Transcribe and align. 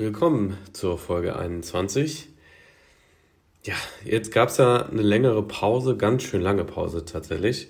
willkommen 0.00 0.56
zur 0.72 0.96
Folge 0.96 1.36
21. 1.36 2.30
Ja, 3.64 3.74
jetzt 4.02 4.32
gab 4.32 4.48
es 4.48 4.56
ja 4.56 4.86
eine 4.86 5.02
längere 5.02 5.42
Pause, 5.42 5.94
ganz 5.94 6.22
schön 6.22 6.40
lange 6.40 6.64
Pause 6.64 7.04
tatsächlich. 7.04 7.68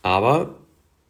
Aber 0.00 0.54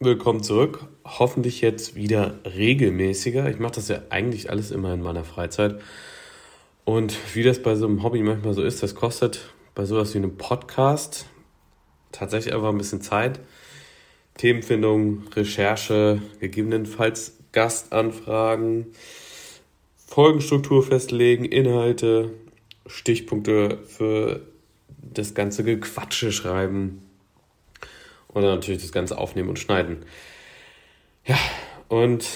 willkommen 0.01 0.43
zurück. 0.43 0.87
Hoffentlich 1.05 1.61
jetzt 1.61 1.95
wieder 1.95 2.41
regelmäßiger. 2.45 3.49
Ich 3.49 3.61
mache 3.61 3.77
das 3.77 3.87
ja 3.87 4.03
eigentlich 4.11 4.51
alles 4.51 4.73
immer 4.73 4.93
in 4.93 5.03
meiner 5.03 5.23
Freizeit. 5.23 5.81
Und 6.85 7.17
wie 7.37 7.44
das 7.44 7.62
bei 7.62 7.76
so 7.76 7.87
einem 7.87 8.03
Hobby 8.03 8.24
manchmal 8.24 8.54
so 8.54 8.64
ist, 8.64 8.83
das 8.83 8.96
kostet 8.96 9.54
bei 9.76 9.85
sowas 9.85 10.14
wie 10.14 10.19
einem 10.19 10.37
Podcast 10.37 11.26
tatsächlich 12.10 12.53
einfach 12.53 12.71
ein 12.71 12.78
bisschen 12.78 13.03
Zeit. 13.03 13.38
Themenfindung, 14.37 15.28
Recherche, 15.33 16.20
gegebenenfalls 16.41 17.38
Gastanfragen, 17.52 18.88
Folgenstruktur 20.07 20.83
festlegen, 20.83 21.45
Inhalte, 21.45 22.30
Stichpunkte 22.87 23.79
für 23.87 24.41
das 25.01 25.35
ganze 25.35 25.65
Gequatsche 25.65 26.33
schreiben 26.33 27.03
und 28.29 28.43
dann 28.43 28.55
natürlich 28.55 28.83
das 28.83 28.93
Ganze 28.93 29.19
aufnehmen 29.19 29.49
und 29.49 29.59
schneiden. 29.59 30.05
Ja, 31.25 31.39
und 31.89 32.27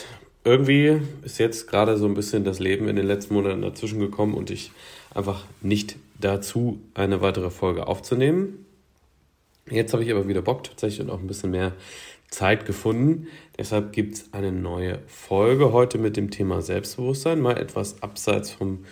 irgendwie 0.45 1.01
ist 1.23 1.39
jetzt 1.39 1.69
gerade 1.69 1.97
so 1.97 2.07
ein 2.07 2.15
bisschen 2.15 2.45
das 2.45 2.59
Leben 2.59 2.89
in 2.89 2.97
den 2.97 3.07
letzten 3.07 3.35
Monaten 3.35 3.63
dazwischen 3.63 4.01
gekommen 4.01 4.35
und 4.35 4.51
ich 4.51 4.73
einfach 5.15 5.45
nicht 5.61 5.97
dazu, 6.19 6.81
eine 6.95 7.21
weitere 7.21 7.51
Folge 7.51 7.87
aufzunehmen. 7.87 8.65
Jetzt 9.71 9.93
habe 9.93 10.03
ich 10.03 10.11
aber 10.11 10.27
wieder 10.27 10.43
Bock 10.43 10.65
tatsächlich 10.65 11.01
und 11.01 11.11
auch 11.11 11.21
ein 11.21 11.27
bisschen 11.27 11.51
mehr 11.51 11.73
Zeit 12.31 12.65
gefunden. 12.65 13.27
Deshalb 13.59 13.93
gibt 13.93 14.15
es 14.15 14.33
eine 14.33 14.53
neue 14.53 15.01
Folge 15.07 15.73
heute 15.73 15.99
mit 15.99 16.17
dem 16.17 16.31
Thema 16.31 16.63
Selbstbewusstsein, 16.63 17.41
mal 17.41 17.59
etwas 17.59 18.03
abseits 18.03 18.51
vom 18.51 18.85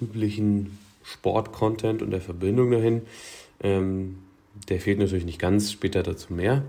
üblichen 0.00 0.78
Sport-Content 1.02 2.02
und 2.02 2.10
der 2.10 2.20
Verbindung 2.20 2.70
dahin. 2.70 3.02
Ähm, 3.62 4.18
der 4.68 4.80
fehlt 4.80 4.98
natürlich 4.98 5.24
nicht 5.24 5.40
ganz, 5.40 5.72
später 5.72 6.02
dazu 6.02 6.32
mehr. 6.32 6.62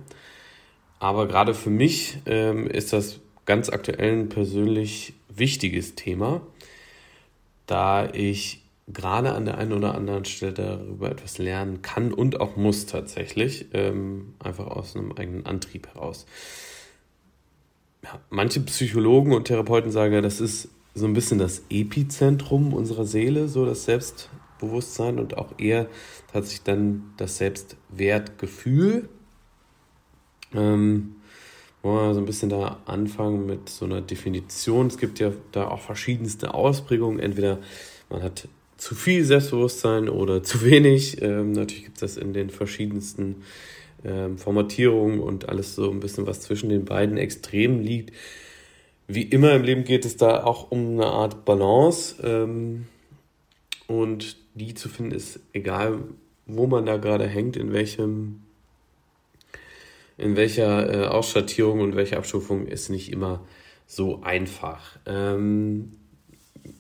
Aber 1.00 1.28
gerade 1.28 1.54
für 1.54 1.70
mich 1.70 2.18
ähm, 2.26 2.68
ist 2.68 2.94
das 2.94 3.20
ganz 3.46 3.70
aktuell 3.70 4.14
ein 4.14 4.30
persönlich 4.30 5.14
wichtiges 5.30 5.96
Thema, 5.96 6.42
da 7.68 8.10
ich 8.14 8.63
gerade 8.88 9.34
an 9.34 9.46
der 9.46 9.58
einen 9.58 9.74
oder 9.74 9.96
anderen 9.96 10.26
Stelle 10.26 10.54
darüber 10.54 11.10
etwas 11.10 11.38
lernen 11.38 11.82
kann 11.82 12.14
und 12.14 12.42
auch 12.42 12.58
muss 12.58 12.86
tatsächlich, 12.86 13.68
ähm, 13.74 14.34
einfach 14.40 14.68
aus 14.68 14.96
einem 14.96 15.14
eigenen 15.14 15.46
Antrieb 15.46 15.88
heraus. 15.94 16.26
Ja, 18.04 18.20
manche 18.30 18.60
Psychologen 18.62 19.32
und 19.32 19.46
Therapeuten 19.46 19.92
sagen 19.92 20.14
ja, 20.14 20.22
das 20.22 20.42
ist 20.42 20.70
so 20.94 21.06
ein 21.06 21.14
bisschen 21.14 21.40
das 21.40 21.64
Epizentrum 21.70 22.74
unserer 22.74 23.06
Seele, 23.06 23.48
so 23.48 23.66
das 23.66 23.86
Selbstbewusstsein 23.86 25.18
und 25.18 25.38
auch 25.38 25.54
eher 25.58 25.88
tatsächlich 26.32 26.64
dann 26.64 27.14
das 27.18 27.38
Selbstwertgefühl. 27.38 29.08
Ähm, 30.54 31.16
wollen 31.82 32.10
wir 32.10 32.14
so 32.14 32.20
ein 32.20 32.26
bisschen 32.26 32.50
da 32.50 32.82
anfangen 32.86 33.46
mit 33.46 33.70
so 33.70 33.86
einer 33.86 34.02
Definition. 34.02 34.88
Es 34.88 34.98
gibt 34.98 35.20
ja 35.20 35.32
da 35.52 35.68
auch 35.68 35.82
verschiedenste 35.82 36.54
Ausprägungen. 36.54 37.20
Entweder 37.20 37.60
man 38.10 38.22
hat 38.24 38.48
zu 38.84 38.96
viel 38.96 39.24
Selbstbewusstsein 39.24 40.10
oder 40.10 40.44
zu 40.44 40.66
wenig. 40.66 41.22
Ähm, 41.22 41.54
natürlich 41.54 41.86
gibt 41.86 41.96
es 41.96 42.16
das 42.16 42.18
in 42.18 42.34
den 42.34 42.50
verschiedensten 42.50 43.44
ähm, 44.04 44.38
Formatierungen 44.38 45.22
und 45.22 45.48
alles 45.48 45.76
so 45.76 45.90
ein 45.90 46.02
bisschen, 46.02 46.28
was 46.28 46.42
zwischen 46.42 46.68
den 46.68 46.84
beiden 46.84 47.16
Extremen 47.16 47.82
liegt. 47.82 48.12
Wie 49.08 49.22
immer 49.22 49.54
im 49.54 49.64
Leben 49.64 49.86
geht 49.86 50.04
es 50.04 50.18
da 50.18 50.44
auch 50.44 50.70
um 50.70 51.00
eine 51.00 51.06
Art 51.06 51.46
Balance. 51.46 52.16
Ähm, 52.24 52.88
und 53.88 54.36
die 54.54 54.74
zu 54.74 54.90
finden 54.90 55.14
ist 55.14 55.40
egal, 55.54 56.00
wo 56.46 56.68
man 56.68 56.86
da 56.86 56.98
gerade 56.98 57.26
hängt, 57.26 57.56
in 57.56 57.72
welchem 57.72 58.42
in 60.18 60.36
welcher 60.36 60.94
äh, 60.94 61.08
Ausschattierung 61.08 61.80
und 61.80 61.96
welcher 61.96 62.18
Abstufung 62.18 62.68
ist 62.68 62.90
nicht 62.90 63.14
immer 63.14 63.46
so 63.88 64.22
einfach. 64.24 64.98
Ähm, 65.06 65.94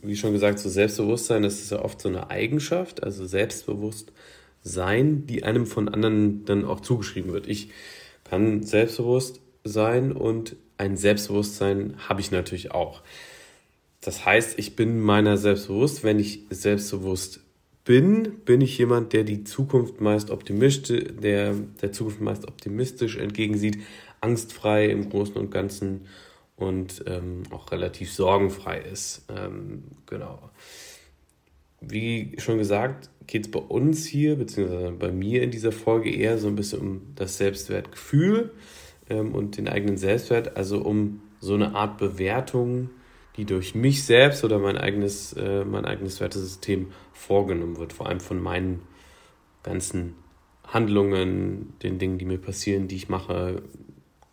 wie 0.01 0.15
schon 0.15 0.33
gesagt, 0.33 0.59
so 0.59 0.69
Selbstbewusstsein, 0.69 1.43
das 1.43 1.55
ist 1.55 1.71
ja 1.71 1.81
oft 1.81 2.01
so 2.01 2.09
eine 2.09 2.29
Eigenschaft, 2.29 3.03
also 3.03 3.25
selbstbewusst 3.25 4.11
sein, 4.63 5.25
die 5.27 5.43
einem 5.43 5.65
von 5.65 5.89
anderen 5.89 6.45
dann 6.45 6.65
auch 6.65 6.79
zugeschrieben 6.79 7.33
wird. 7.33 7.47
Ich 7.47 7.69
kann 8.23 8.63
selbstbewusst 8.63 9.41
sein 9.63 10.11
und 10.11 10.55
ein 10.77 10.97
Selbstbewusstsein 10.97 11.95
habe 12.09 12.21
ich 12.21 12.31
natürlich 12.31 12.71
auch. 12.71 13.01
Das 14.01 14.25
heißt, 14.25 14.59
ich 14.59 14.75
bin 14.75 14.99
meiner 14.99 15.37
selbstbewusst. 15.37 16.03
Wenn 16.03 16.19
ich 16.19 16.41
selbstbewusst 16.49 17.41
bin, 17.85 18.39
bin 18.45 18.61
ich 18.61 18.77
jemand, 18.77 19.13
der 19.13 19.23
die 19.23 19.43
Zukunft 19.43 20.01
meist 20.01 20.29
optimistisch, 20.29 21.05
der 21.21 21.55
der 21.81 21.91
Zukunft 21.91 22.21
meist 22.21 22.47
optimistisch 22.47 23.17
entgegensieht, 23.17 23.79
angstfrei 24.21 24.87
im 24.87 25.09
Großen 25.09 25.35
und 25.35 25.51
Ganzen 25.51 26.01
und 26.63 27.03
ähm, 27.07 27.43
auch 27.51 27.71
relativ 27.71 28.11
sorgenfrei 28.11 28.79
ist. 28.79 29.25
Ähm, 29.29 29.83
genau. 30.05 30.49
Wie 31.81 32.35
schon 32.37 32.57
gesagt, 32.57 33.09
geht 33.27 33.45
es 33.45 33.51
bei 33.51 33.59
uns 33.59 34.05
hier, 34.05 34.37
beziehungsweise 34.37 34.91
bei 34.91 35.11
mir 35.11 35.43
in 35.43 35.51
dieser 35.51 35.71
Folge 35.71 36.09
eher 36.09 36.37
so 36.37 36.47
ein 36.47 36.55
bisschen 36.55 36.79
um 36.79 37.01
das 37.15 37.37
Selbstwertgefühl 37.37 38.51
ähm, 39.09 39.33
und 39.35 39.57
den 39.57 39.67
eigenen 39.67 39.97
Selbstwert, 39.97 40.55
also 40.57 40.81
um 40.81 41.21
so 41.39 41.55
eine 41.55 41.75
Art 41.75 41.97
Bewertung, 41.97 42.89
die 43.35 43.45
durch 43.45 43.75
mich 43.75 44.03
selbst 44.03 44.43
oder 44.43 44.59
mein 44.59 44.77
eigenes, 44.77 45.33
äh, 45.33 45.65
mein 45.65 45.85
eigenes 45.85 46.19
Wertesystem 46.19 46.87
vorgenommen 47.11 47.77
wird, 47.77 47.93
vor 47.93 48.07
allem 48.07 48.19
von 48.19 48.41
meinen 48.41 48.81
ganzen 49.63 50.15
Handlungen, 50.65 51.73
den 51.83 51.99
Dingen, 51.99 52.17
die 52.17 52.25
mir 52.25 52.37
passieren, 52.37 52.87
die 52.87 52.95
ich 52.95 53.09
mache, 53.09 53.63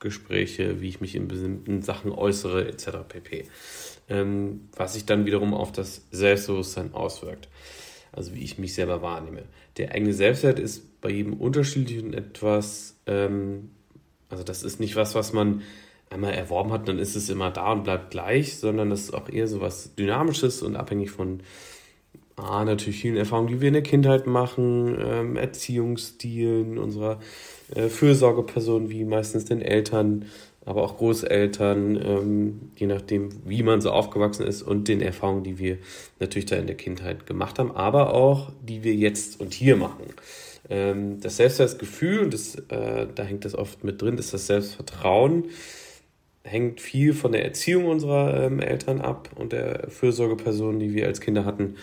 Gespräche, 0.01 0.81
wie 0.81 0.89
ich 0.89 1.01
mich 1.01 1.15
in 1.15 1.29
bestimmten 1.29 1.83
Sachen 1.83 2.11
äußere, 2.11 2.67
etc. 2.67 2.91
pp. 3.09 3.45
Ähm, 4.09 4.69
was 4.75 4.95
sich 4.95 5.07
dann 5.07 5.27
wiederum 5.27 5.55
auf 5.55 5.71
das 5.71 6.07
Selbstbewusstsein 6.11 6.95
auswirkt. 6.95 7.49
Also 8.13 8.35
wie 8.35 8.43
ich 8.43 8.59
mich 8.59 8.75
selber 8.75 9.03
wahrnehme. 9.03 9.45
Der 9.77 9.93
eigene 9.93 10.13
Selbstwert 10.13 10.59
ist 10.59 11.01
bei 11.01 11.11
jedem 11.11 11.35
unterschiedlich 11.35 12.03
und 12.03 12.15
etwas, 12.15 12.97
ähm, 13.07 13.71
also 14.29 14.43
das 14.43 14.63
ist 14.63 14.81
nicht 14.81 14.97
was, 14.97 15.15
was 15.15 15.33
man 15.33 15.63
einmal 16.11 16.33
erworben 16.35 16.73
hat, 16.73 16.89
dann 16.89 16.99
ist 16.99 17.15
es 17.15 17.31
immer 17.31 17.51
da 17.51 17.71
und 17.73 17.85
bleibt 17.85 18.11
gleich, 18.11 18.59
sondern 18.59 18.91
das 18.91 19.03
ist 19.03 19.15
auch 19.15 19.29
eher 19.29 19.47
so 19.47 19.61
was 19.61 19.95
Dynamisches 19.95 20.63
und 20.63 20.75
abhängig 20.75 21.13
von 21.13 21.41
ah, 22.41 22.65
natürlich 22.65 23.01
vielen 23.01 23.17
Erfahrungen, 23.17 23.49
die 23.49 23.61
wir 23.61 23.69
in 23.69 23.75
der 23.75 23.83
Kindheit 23.83 24.27
machen, 24.27 24.97
ähm, 25.01 25.37
Erziehungsstilen 25.37 26.79
unserer 26.79 27.21
äh, 27.75 27.89
Fürsorgepersonen, 27.89 28.91
wie 28.91 29.05
meistens 29.05 29.45
den 29.45 29.63
Eltern, 29.63 30.27
aber 30.65 30.83
auch 30.83 30.99
Großeltern, 30.99 31.97
ähm, 31.97 32.61
je 32.77 32.87
nachdem, 32.87 33.31
wie 33.45 33.63
man 33.63 33.81
so 33.81 33.91
aufgewachsen 33.91 34.47
ist 34.47 34.63
und 34.63 34.89
den 34.89 35.01
Erfahrungen, 35.01 35.43
die 35.43 35.59
wir 35.59 35.79
natürlich 36.19 36.47
da 36.47 36.57
in 36.57 36.67
der 36.67 36.77
Kindheit 36.77 37.27
gemacht 37.27 37.59
haben, 37.59 37.71
aber 37.73 38.15
auch 38.15 38.53
die 38.63 38.85
wir 38.85 38.95
jetzt 38.95 39.41
und 39.41 39.55
hier 39.55 39.77
machen. 39.77 40.05
Ähm, 40.69 41.21
das 41.21 41.39
Selbstwertgefühl, 41.39 42.21
und 42.21 42.35
das, 42.35 42.57
äh, 42.69 43.07
da 43.15 43.23
hängt 43.23 43.45
das 43.45 43.55
oft 43.55 43.85
mit 43.85 44.03
drin, 44.03 44.19
ist 44.19 44.35
das 44.35 44.47
Selbstvertrauen, 44.47 45.47
hängt 46.45 46.81
viel 46.81 47.15
von 47.15 47.33
der 47.33 47.45
Erziehung 47.45 47.87
unserer 47.87 48.45
ähm, 48.45 48.61
Eltern 48.61 49.01
ab 49.01 49.31
und 49.37 49.53
der 49.53 49.89
Fürsorgepersonen, 49.91 50.81
die 50.81 50.95
wir 50.95 51.07
als 51.07 51.21
Kinder 51.21 51.45
hatten, 51.45 51.77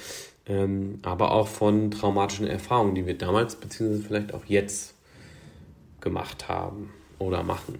ähm, 0.48 1.00
aber 1.02 1.32
auch 1.32 1.48
von 1.48 1.92
traumatischen 1.92 2.48
Erfahrungen, 2.48 2.96
die 2.96 3.06
wir 3.06 3.18
damals 3.18 3.56
beziehungsweise 3.56 4.04
vielleicht 4.04 4.34
auch 4.34 4.46
jetzt 4.46 4.96
gemacht 6.02 6.48
haben 6.48 6.92
oder 7.20 7.44
machen. 7.44 7.80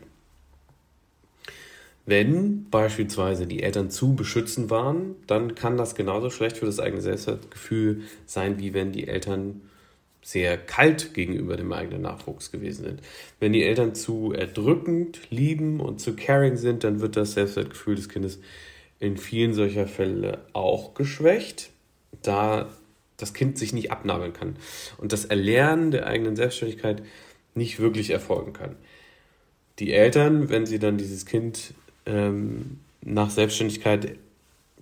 Wenn 2.06 2.70
beispielsweise 2.70 3.48
die 3.48 3.64
Eltern 3.64 3.90
zu 3.90 4.16
beschützend 4.16 4.70
waren, 4.70 5.16
dann 5.28 5.56
kann 5.56 5.76
das 5.76 5.94
genauso 5.94 6.30
schlecht 6.30 6.58
für 6.58 6.66
das 6.66 6.80
eigene 6.80 7.02
Selbstwertgefühl 7.02 8.04
sein, 8.26 8.60
wie 8.60 8.74
wenn 8.74 8.94
die 8.94 9.08
Eltern 9.08 9.62
sehr 10.22 10.58
kalt 10.58 11.14
gegenüber 11.14 11.58
dem 11.58 11.72
eigenen 11.74 12.02
Nachwuchs 12.02 12.52
gewesen 12.52 12.86
sind. 12.86 13.02
Wenn 13.40 13.54
die 13.54 13.64
Eltern 13.64 13.94
zu 13.94 14.34
erdrückend, 14.34 15.20
lieben 15.32 15.80
und 15.80 16.00
zu 16.00 16.16
caring 16.16 16.58
sind, 16.58 16.84
dann 16.84 17.02
wird 17.02 17.18
das 17.18 17.34
Selbstwertgefühl 17.34 17.96
des 17.96 18.10
Kindes 18.10 18.40
in 19.00 19.18
vielen 19.18 19.54
solcher 19.54 19.88
Fälle 19.88 20.40
auch 20.54 20.94
geschwächt, 20.94 21.72
da 22.22 22.70
das 23.18 23.34
Kind 23.34 23.58
sich 23.58 23.74
nicht 23.74 23.92
abnabeln 23.92 24.34
kann. 24.34 24.58
Und 24.98 25.12
das 25.12 25.26
Erlernen 25.26 25.92
der 25.92 26.08
eigenen 26.08 26.36
Selbstständigkeit 26.36 27.04
nicht 27.56 27.80
wirklich 27.80 28.12
erfolgen 28.12 28.54
kann. 28.54 28.76
Die 29.80 29.94
Eltern, 29.94 30.50
wenn 30.50 30.66
sie 30.66 30.80
dann 30.80 30.98
dieses 30.98 31.26
Kind 31.26 31.74
ähm, 32.06 32.80
nach 33.02 33.30
Selbstständigkeit 33.30 34.18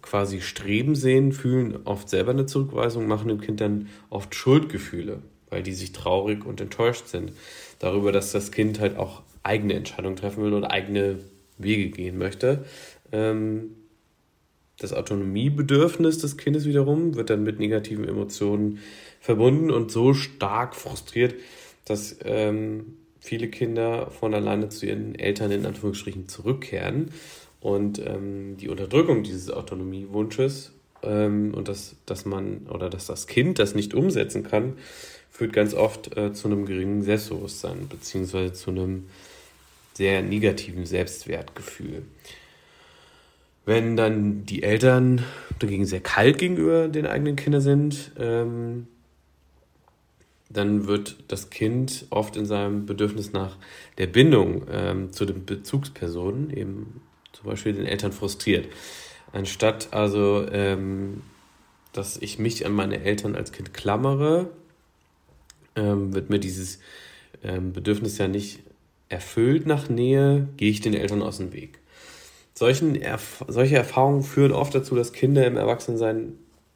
quasi 0.02 0.42
streben 0.42 0.96
sehen, 0.96 1.32
fühlen 1.32 1.80
oft 1.86 2.10
selber 2.10 2.32
eine 2.32 2.46
Zurückweisung, 2.46 3.08
machen 3.08 3.28
dem 3.30 3.42
Kind 3.42 3.62
dann 3.62 3.90
oft 4.10 4.36
Schuldgefühle, 4.36 5.22
weil 5.50 5.64
die 5.64 5.74
sich 5.74 5.94
traurig 5.94 6.46
und 6.46 6.62
enttäuscht 6.62 7.08
sind 7.08 7.32
darüber, 7.80 8.12
dass 8.12 8.32
das 8.32 8.52
Kind 8.52 8.80
halt 8.80 8.98
auch 8.98 9.24
eigene 9.44 9.74
Entscheidungen 9.74 10.16
treffen 10.16 10.44
will 10.44 10.54
und 10.54 10.64
eigene 10.64 11.20
Wege 11.58 11.90
gehen 11.90 12.18
möchte. 12.18 12.66
Ähm, 13.12 13.72
das 14.80 14.94
Autonomiebedürfnis 14.94 16.18
des 16.18 16.38
Kindes 16.38 16.66
wiederum 16.66 17.16
wird 17.16 17.30
dann 17.30 17.44
mit 17.44 17.60
negativen 17.60 18.08
Emotionen 18.08 18.80
verbunden 19.20 19.72
und 19.72 19.92
so 19.92 20.14
stark 20.14 20.76
frustriert, 20.76 21.36
dass 21.86 22.18
ähm, 22.24 22.96
viele 23.20 23.48
Kinder 23.48 24.12
von 24.12 24.34
alleine 24.34 24.70
zu 24.70 24.86
ihren 24.86 25.16
Eltern 25.16 25.52
in 25.52 25.66
Anführungsstrichen 25.66 26.28
zurückkehren 26.28 27.12
und 27.62 28.00
ähm, 28.00 28.58
die 28.58 28.70
Unterdrückung 28.70 29.24
dieses 29.24 29.50
Autonomiewunsches 29.50 30.74
ähm, 31.04 31.54
und 31.54 31.68
dass, 31.68 31.96
dass 32.06 32.26
man 32.26 32.68
oder 32.68 32.90
dass 32.90 33.08
das 33.08 33.28
Kind 33.28 33.60
das 33.60 33.76
nicht 33.76 33.94
umsetzen 33.94 34.44
kann, 34.44 34.74
führt 35.32 35.54
ganz 35.54 35.74
oft 35.74 36.16
äh, 36.18 36.34
zu 36.34 36.48
einem 36.48 36.66
geringen 36.66 37.02
Selbstbewusstsein 37.02 37.88
beziehungsweise 37.88 38.54
zu 38.54 38.72
einem 38.72 39.06
sehr 39.94 40.22
negativen 40.22 40.86
Selbstwertgefühl. 40.86 42.04
Wenn 43.66 43.98
dann 43.98 44.46
die 44.46 44.64
Eltern 44.64 45.24
dagegen 45.60 45.86
sehr 45.86 46.02
kalt 46.02 46.38
gegenüber 46.38 46.88
den 46.88 47.08
eigenen 47.08 47.36
Kindern 47.36 47.62
sind, 47.62 48.12
ähm, 48.18 48.88
dann 50.50 50.88
wird 50.88 51.18
das 51.28 51.50
Kind 51.50 52.06
oft 52.12 52.38
in 52.38 52.46
seinem 52.46 52.86
Bedürfnis 52.86 53.34
nach 53.34 53.58
der 53.98 54.08
Bindung 54.08 54.66
ähm, 54.72 55.12
zu 55.12 55.26
den 55.26 55.46
Bezugspersonen, 55.46 56.52
eben 56.56 57.02
zum 57.34 57.50
Beispiel 57.50 57.74
den 57.74 57.86
Eltern, 57.86 58.12
frustriert. 58.12 58.68
Anstatt 59.34 59.92
also, 59.92 60.48
ähm, 60.52 61.24
dass 61.92 62.18
ich 62.18 62.40
mich 62.40 62.66
an 62.66 62.74
meine 62.74 63.02
Eltern 63.04 63.36
als 63.36 63.52
Kind 63.52 63.74
klammere, 63.74 64.50
ähm, 65.76 66.14
wird 66.14 66.30
mir 66.30 66.40
dieses 66.40 66.80
ähm, 67.44 67.74
Bedürfnis 67.74 68.18
ja 68.18 68.28
nicht 68.28 68.60
erfüllt 69.10 69.66
nach 69.66 69.90
Nähe, 69.90 70.48
gehe 70.58 70.70
ich 70.70 70.82
den 70.82 70.94
Eltern 70.94 71.22
aus 71.22 71.38
dem 71.38 71.52
Weg. 71.52 71.80
Solchen 72.58 72.96
Erf 72.96 73.44
solche 73.48 73.76
Erfahrungen 73.76 74.24
führen 74.24 74.54
oft 74.54 74.74
dazu, 74.74 74.96
dass 74.96 75.12
Kinder 75.12 75.46
im 75.46 75.58
Erwachsenensein 75.58 76.34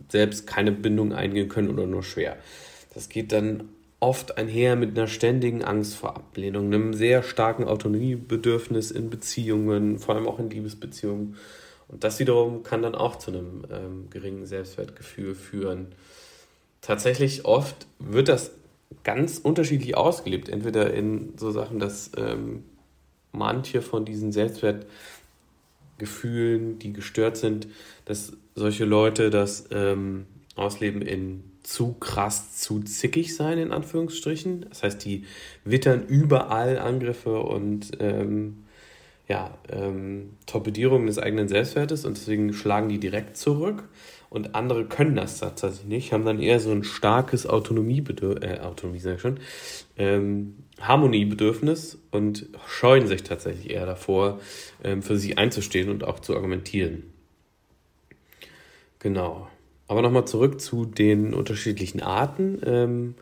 selbst 0.10 0.46
keine 0.46 0.72
Bindung 0.72 1.14
eingehen 1.14 1.48
können 1.48 1.70
oder 1.70 1.86
nur 1.86 2.04
schwer. 2.04 2.38
Das 2.94 3.08
geht 3.10 3.32
dann 3.32 3.70
oft 4.02 4.38
einher 4.38 4.76
mit 4.76 4.98
einer 4.98 5.08
ständigen 5.08 5.64
Angst 5.64 5.96
vor 5.96 6.16
Ablehnung, 6.16 6.66
einem 6.68 6.94
sehr 6.94 7.24
starken 7.24 7.66
Autonomiebedürfnis 7.66 8.92
in 8.92 9.10
Beziehungen, 9.10 10.00
vor 10.00 10.16
allem 10.16 10.28
auch 10.28 10.40
in 10.40 10.50
Liebesbeziehungen. 10.50 11.38
Und 11.88 12.04
das 12.04 12.20
wiederum 12.20 12.64
kann 12.64 12.82
dann 12.82 12.96
auch 12.96 13.18
zu 13.18 13.32
einem 13.32 13.66
ähm, 13.72 14.10
geringen 14.10 14.46
Selbstwertgefühl 14.46 15.34
führen. 15.34 15.88
Tatsächlich 16.82 17.46
oft 17.46 17.88
wird 18.00 18.30
das 18.30 18.52
ganz 19.04 19.40
unterschiedlich 19.40 19.98
ausgelebt. 19.98 20.50
Entweder 20.50 20.94
in 20.94 21.34
so 21.38 21.52
Sachen, 21.52 21.80
dass 21.80 22.12
ähm, 22.18 22.64
manche 23.32 23.82
von 23.82 24.06
diesen 24.06 24.32
Selbstwertgefühlen, 26.00 26.80
die 26.80 26.94
gestört 26.94 27.38
sind, 27.38 27.68
dass 28.06 28.34
solche 28.56 28.86
Leute 28.86 29.30
das 29.30 29.66
ähm, 29.72 30.26
ausleben 30.56 31.02
in 31.02 31.44
zu 31.64 31.94
krass, 31.94 32.58
zu 32.58 32.82
zickig 32.82 33.36
sein, 33.36 33.58
in 33.58 33.72
Anführungsstrichen. 33.72 34.66
Das 34.70 34.84
heißt, 34.84 35.06
die 35.06 35.26
wittern 35.66 36.06
überall 36.08 36.80
Angriffe 36.80 37.40
und 37.40 37.92
ähm, 38.00 38.64
ja, 39.30 39.56
ähm, 39.72 40.32
Torpedierungen 40.48 41.06
des 41.06 41.20
eigenen 41.20 41.48
Selbstwertes 41.48 42.04
und 42.04 42.18
deswegen 42.18 42.52
schlagen 42.52 42.90
die 42.90 43.00
direkt 43.00 43.38
zurück. 43.38 43.88
Und 44.32 44.54
andere 44.56 44.86
können 44.86 45.16
das 45.16 45.40
tatsächlich 45.40 45.86
nicht, 45.86 46.14
haben 46.14 46.26
dann 46.26 46.40
eher 46.40 46.60
so 46.60 46.72
ein 46.72 46.84
starkes 46.84 47.48
Autonomiebedürfnis, 47.48 48.44
äh, 48.44 48.60
Autonomie 48.60 49.00
sag 49.00 49.16
ich 49.16 49.22
schon, 49.22 49.40
ähm, 49.98 50.56
Harmoniebedürfnis 50.82 52.00
und 52.12 52.48
scheuen 52.68 53.08
sich 53.08 53.24
tatsächlich 53.24 53.70
eher 53.70 53.86
davor, 53.86 54.40
ähm, 54.84 55.04
für 55.04 55.18
sich 55.18 55.38
einzustehen 55.38 55.90
und 55.90 56.04
auch 56.04 56.20
zu 56.20 56.36
argumentieren. 56.36 57.04
Genau. 58.98 59.48
Aber 59.88 60.02
nochmal 60.02 60.26
zurück 60.26 60.60
zu 60.60 60.86
den 60.86 61.34
unterschiedlichen 61.34 62.02
Arten. 62.02 62.62
Ähm, 62.66 63.16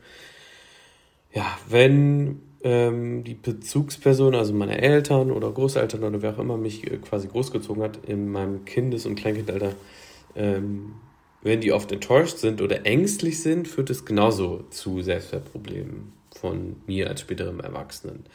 ja, 1.33 1.45
wenn 1.69 2.42
ähm, 2.67 3.23
die 3.23 3.33
Bezugsperson, 3.33 4.35
also 4.35 4.51
meine 4.51 4.81
Eltern 4.81 5.31
oder 5.31 5.49
Großeltern 5.49 6.03
oder 6.03 6.21
wer 6.21 6.33
auch 6.33 6.39
immer 6.39 6.57
mich 6.57 6.85
äh, 6.85 6.97
quasi 6.97 7.29
großgezogen 7.29 7.81
hat 7.81 7.99
in 8.05 8.29
meinem 8.29 8.65
Kindes- 8.65 9.05
und 9.05 9.15
Kleinkindalter, 9.15 9.73
ähm, 10.35 10.95
wenn 11.43 11.61
die 11.61 11.71
oft 11.71 11.89
enttäuscht 11.93 12.39
sind 12.39 12.61
oder 12.61 12.85
ängstlich 12.85 13.41
sind, 13.41 13.69
führt 13.69 13.89
es 13.89 14.03
genauso 14.03 14.65
zu 14.69 15.01
Selbstwertproblemen 15.01 16.11
von 16.37 16.75
mir 16.87 17.07
als 17.07 17.21
späterem 17.21 17.61
Erwachsenen. 17.61 18.25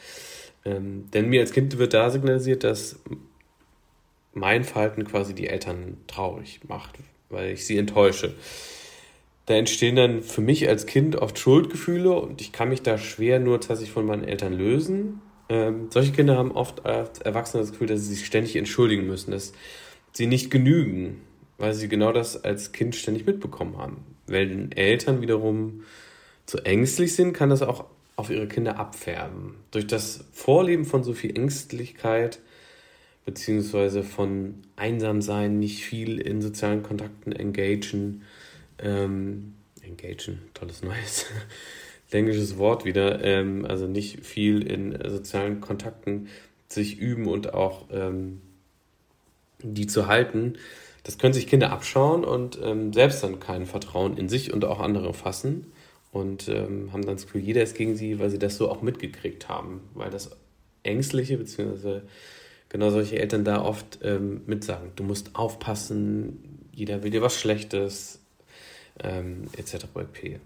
Ähm, 0.65 1.11
denn 1.13 1.29
mir 1.29 1.43
als 1.43 1.53
Kind 1.53 1.77
wird 1.77 1.93
da 1.93 2.09
signalisiert, 2.09 2.65
dass 2.65 3.01
mein 4.33 4.65
Verhalten 4.65 5.05
quasi 5.05 5.35
die 5.35 5.49
Eltern 5.49 5.99
traurig 6.07 6.61
macht, 6.67 6.95
weil 7.29 7.51
ich 7.51 7.67
sie 7.67 7.77
enttäusche. 7.77 8.35
Da 9.47 9.55
entstehen 9.55 9.97
dann 9.97 10.23
für 10.23 10.41
mich 10.41 10.69
als 10.69 10.87
Kind 10.87 11.17
oft 11.17 11.39
Schuldgefühle 11.39 12.13
und 12.13 12.41
ich 12.41 12.53
kann 12.53 12.69
mich 12.69 12.83
da 12.83 12.99
schwer 12.99 13.41
nur 13.41 13.61
tatsächlich 13.61 13.93
von 13.93 14.07
meinen 14.07 14.25
Eltern 14.25 14.53
lösen. 14.53 15.21
Ähm, 15.49 15.89
solche 15.91 16.13
Kinder 16.13 16.37
haben 16.37 16.53
oft 16.53 16.87
als 16.87 17.21
Erwachsene 17.21 17.63
das 17.63 17.73
Gefühl, 17.73 17.89
dass 17.89 18.01
sie 18.01 18.15
sich 18.15 18.25
ständig 18.25 18.57
entschuldigen 18.57 19.07
müssen, 19.07 19.33
dass 19.33 19.53
sie 20.13 20.27
nicht 20.27 20.51
genügen, 20.51 21.23
weil 21.59 21.75
sie 21.75 21.89
genau 21.89 22.13
das 22.13 22.43
als 22.45 22.73
Kind 22.73 22.95
ständig 22.95 23.27
mitbekommen 23.27 23.77
haben. 23.79 24.05
Wenn 24.27 24.71
Eltern 24.73 25.21
wiederum 25.21 25.83
zu 26.47 26.59
ängstlich 26.59 27.15
sind, 27.15 27.33
kann 27.33 27.51
das 27.51 27.63
auch 27.63 27.87
auf 28.15 28.31
ihre 28.31 28.47
Kinder 28.47 28.79
abfärben. 28.79 29.57
Durch 29.73 29.87
das 29.87 30.25
Vorleben 30.33 30.85
von 30.85 31.03
so 31.03 31.13
viel 31.13 31.37
Ängstlichkeit 31.37 32.39
beziehungsweise 33.25 34.03
von 34.03 34.55
Einsamsein, 34.77 35.59
nicht 35.59 35.85
viel 35.85 36.19
in 36.21 36.43
sozialen 36.43 36.83
Kontakten 36.83 37.33
engagen. 37.33 38.23
Ähm, 38.79 39.55
engagen, 39.83 40.41
tolles 40.55 40.83
neues 40.83 41.27
englisches 42.11 42.59
Wort 42.59 42.85
wieder. 42.85 43.25
Ähm, 43.25 43.65
also 43.65 43.87
nicht 43.87 44.25
viel 44.25 44.67
in 44.67 44.97
sozialen 45.09 45.61
Kontakten 45.61 46.29
sich 46.69 46.99
üben 46.99 47.27
und 47.27 47.55
auch 47.55 47.87
ähm, 47.91 48.41
die 49.63 49.87
zu 49.87 50.07
halten. 50.07 50.55
Das 51.05 51.19
können 51.19 51.35
sich 51.35 51.47
Kinder 51.47 51.71
abschauen 51.73 52.25
und 52.25 52.59
ähm, 52.63 52.93
selbst 52.93 53.23
dann 53.23 53.41
kein 53.41 53.67
Vertrauen 53.67 54.17
in 54.17 54.29
sich 54.29 54.53
und 54.53 54.65
auch 54.65 54.81
andere 54.81 55.15
fassen 55.15 55.73
und 56.13 56.49
ähm, 56.49 56.93
haben 56.93 57.05
dann 57.05 57.17
das 57.17 57.27
Gefühl, 57.27 57.41
jeder 57.41 57.63
ist 57.63 57.77
gegen 57.77 57.97
sie, 57.97 58.19
weil 58.19 58.31
sie 58.31 58.39
das 58.39 58.57
so 58.57 58.71
auch 58.71 58.83
mitgekriegt 58.83 59.49
haben, 59.49 59.81
weil 59.95 60.11
das 60.11 60.31
Ängstliche 60.85 61.39
beziehungsweise 61.39 62.03
genau 62.69 62.91
solche 62.91 63.19
Eltern 63.19 63.45
da 63.45 63.63
oft 63.63 63.99
ähm, 64.03 64.43
mitsagen, 64.47 64.91
du 64.95 65.03
musst 65.03 65.35
aufpassen, 65.35 66.69
jeder 66.73 67.03
will 67.03 67.11
dir 67.11 67.23
was 67.23 67.39
Schlechtes, 67.39 68.22
ähm, 69.03 69.45
etc. 69.57 69.87
pp. 69.93 70.41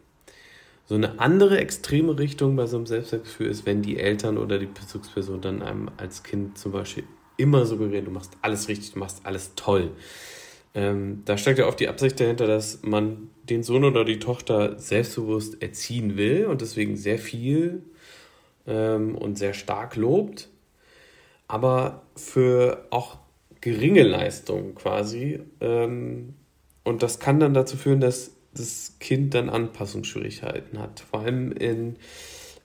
So 0.86 0.94
eine 0.94 1.18
andere 1.18 1.58
extreme 1.58 2.18
Richtung 2.18 2.56
bei 2.56 2.66
so 2.66 2.76
einem 2.76 2.86
Selbstwertgefühl 2.86 3.48
ist, 3.48 3.66
wenn 3.66 3.82
die 3.82 3.98
Eltern 3.98 4.38
oder 4.38 4.58
die 4.58 4.66
Bezugsperson 4.66 5.40
dann 5.40 5.62
einem 5.62 5.90
als 5.96 6.22
Kind 6.22 6.58
zum 6.58 6.72
Beispiel 6.72 7.04
immer 7.36 7.66
suggerieren, 7.66 8.04
du 8.04 8.10
machst 8.10 8.32
alles 8.42 8.68
richtig, 8.68 8.92
du 8.92 9.00
machst 9.00 9.20
alles 9.24 9.52
toll. 9.56 9.90
Ähm, 10.74 11.22
da 11.24 11.38
steckt 11.38 11.58
ja 11.58 11.66
oft 11.66 11.80
die 11.80 11.88
Absicht 11.88 12.20
dahinter, 12.20 12.46
dass 12.46 12.82
man 12.82 13.30
den 13.44 13.62
Sohn 13.62 13.84
oder 13.84 14.04
die 14.04 14.18
Tochter 14.18 14.78
selbstbewusst 14.78 15.62
erziehen 15.62 16.16
will 16.16 16.46
und 16.46 16.60
deswegen 16.60 16.96
sehr 16.96 17.18
viel 17.18 17.82
ähm, 18.66 19.16
und 19.16 19.38
sehr 19.38 19.54
stark 19.54 19.96
lobt 19.96 20.48
aber 21.48 22.02
für 22.16 22.86
auch 22.90 23.18
geringe 23.60 24.02
Leistungen 24.02 24.74
quasi. 24.74 25.40
Ähm, 25.60 26.34
und 26.84 27.02
das 27.02 27.18
kann 27.18 27.40
dann 27.40 27.54
dazu 27.54 27.76
führen, 27.76 28.00
dass 28.00 28.35
das 28.58 28.96
Kind 29.00 29.34
dann 29.34 29.48
Anpassungsschwierigkeiten 29.48 30.78
hat, 30.78 31.00
vor 31.00 31.20
allem 31.20 31.52
in 31.52 31.96